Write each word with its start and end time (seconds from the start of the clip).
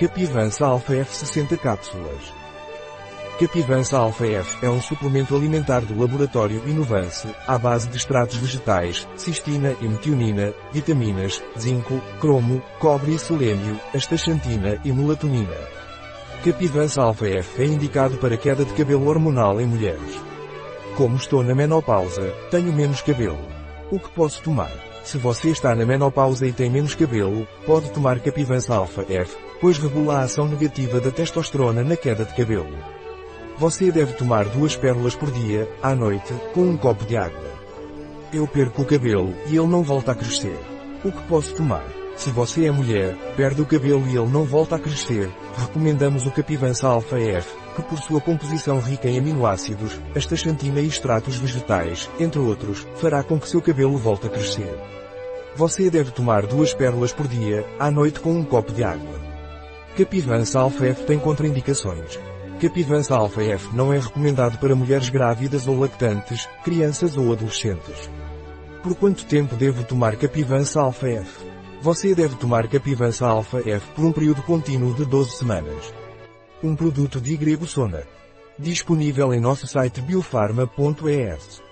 Capivança 0.00 0.64
Alpha 0.64 0.94
F 0.94 1.14
60 1.14 1.58
cápsulas. 1.58 2.32
Capivança 3.38 3.98
Alpha 3.98 4.26
F 4.26 4.64
é 4.64 4.70
um 4.70 4.80
suplemento 4.80 5.36
alimentar 5.36 5.80
do 5.80 6.00
laboratório 6.00 6.66
Inovance, 6.66 7.28
à 7.46 7.58
base 7.58 7.86
de 7.86 7.98
extratos 7.98 8.38
vegetais, 8.38 9.06
cistina 9.14 9.76
e 9.78 9.86
metionina, 9.86 10.54
vitaminas, 10.72 11.42
zinco, 11.58 12.00
cromo, 12.18 12.62
cobre 12.78 13.14
e 13.14 13.18
selênio, 13.18 13.78
astaxantina 13.94 14.80
e 14.86 14.90
melatonina. 14.90 15.58
Capivança 16.42 17.02
Alpha 17.02 17.26
F 17.26 17.62
é 17.62 17.66
indicado 17.66 18.16
para 18.16 18.38
queda 18.38 18.64
de 18.64 18.72
cabelo 18.72 19.06
hormonal 19.06 19.60
em 19.60 19.66
mulheres. 19.66 20.18
Como 20.96 21.16
estou 21.16 21.42
na 21.42 21.54
menopausa, 21.54 22.32
tenho 22.50 22.72
menos 22.72 23.02
cabelo. 23.02 23.46
O 23.90 24.00
que 24.00 24.08
posso 24.12 24.40
tomar? 24.40 24.72
Se 25.04 25.18
você 25.18 25.50
está 25.50 25.74
na 25.74 25.84
menopausa 25.84 26.46
e 26.46 26.52
tem 26.52 26.70
menos 26.70 26.94
cabelo, 26.94 27.46
pode 27.66 27.90
tomar 27.90 28.18
Capivança 28.20 28.74
Alpha 28.74 29.04
F, 29.08 29.49
pois 29.60 29.78
regula 29.78 30.18
a 30.18 30.22
ação 30.22 30.48
negativa 30.48 31.00
da 31.00 31.10
testosterona 31.10 31.82
na 31.84 31.96
queda 31.96 32.24
de 32.24 32.34
cabelo. 32.34 32.76
Você 33.58 33.92
deve 33.92 34.14
tomar 34.14 34.46
duas 34.46 34.74
pérolas 34.74 35.14
por 35.14 35.30
dia, 35.30 35.68
à 35.82 35.94
noite, 35.94 36.32
com 36.54 36.62
um 36.62 36.76
copo 36.76 37.04
de 37.04 37.16
água. 37.16 37.50
Eu 38.32 38.46
perco 38.46 38.82
o 38.82 38.86
cabelo, 38.86 39.34
e 39.46 39.56
ele 39.56 39.66
não 39.66 39.82
volta 39.82 40.12
a 40.12 40.14
crescer. 40.14 40.58
O 41.04 41.12
que 41.12 41.22
posso 41.24 41.54
tomar? 41.54 41.84
Se 42.16 42.30
você 42.30 42.66
é 42.66 42.70
mulher, 42.70 43.16
perde 43.36 43.62
o 43.62 43.66
cabelo 43.66 44.06
e 44.06 44.16
ele 44.16 44.28
não 44.28 44.44
volta 44.44 44.76
a 44.76 44.78
crescer, 44.78 45.30
recomendamos 45.56 46.26
o 46.26 46.30
Capivança 46.30 46.86
Alpha 46.86 47.18
F, 47.18 47.48
que 47.74 47.82
por 47.82 47.98
sua 47.98 48.20
composição 48.20 48.78
rica 48.78 49.08
em 49.08 49.18
aminoácidos, 49.18 49.98
astaxantina 50.14 50.80
e 50.80 50.86
extratos 50.86 51.36
vegetais, 51.36 52.10
entre 52.18 52.38
outros, 52.38 52.86
fará 52.96 53.22
com 53.22 53.40
que 53.40 53.48
seu 53.48 53.62
cabelo 53.62 53.96
volte 53.96 54.26
a 54.26 54.30
crescer. 54.30 54.78
Você 55.56 55.88
deve 55.88 56.10
tomar 56.10 56.46
duas 56.46 56.74
pérolas 56.74 57.12
por 57.12 57.26
dia, 57.26 57.66
à 57.78 57.90
noite 57.90 58.20
com 58.20 58.32
um 58.32 58.44
copo 58.44 58.72
de 58.72 58.84
água. 58.84 59.29
Capivança 59.96 60.60
Alpha 60.60 60.86
F 60.86 61.04
tem 61.04 61.18
contraindicações. 61.18 62.18
Capivança 62.60 63.14
Alpha 63.14 63.42
F 63.42 63.74
não 63.74 63.92
é 63.92 63.98
recomendado 63.98 64.58
para 64.58 64.74
mulheres 64.74 65.08
grávidas 65.08 65.66
ou 65.66 65.78
lactantes, 65.78 66.48
crianças 66.64 67.16
ou 67.16 67.32
adolescentes. 67.32 68.08
Por 68.82 68.94
quanto 68.94 69.26
tempo 69.26 69.56
devo 69.56 69.84
tomar 69.84 70.16
Capivança 70.16 70.80
Alpha 70.80 71.08
F? 71.08 71.44
Você 71.82 72.14
deve 72.14 72.36
tomar 72.36 72.68
Capivança 72.68 73.26
Alpha 73.26 73.58
F 73.58 73.86
por 73.94 74.04
um 74.04 74.12
período 74.12 74.42
contínuo 74.42 74.94
de 74.94 75.04
12 75.04 75.32
semanas. 75.32 75.92
Um 76.62 76.76
produto 76.76 77.20
de 77.20 77.36
Grego 77.36 77.66
Sona. 77.66 78.04
Disponível 78.58 79.34
em 79.34 79.40
nosso 79.40 79.66
site 79.66 80.00
biofarma.es. 80.00 81.69